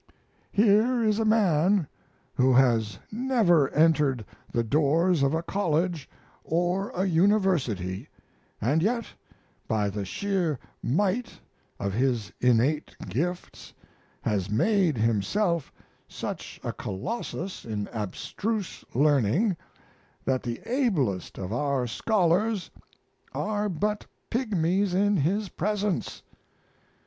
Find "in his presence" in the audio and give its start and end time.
24.95-26.23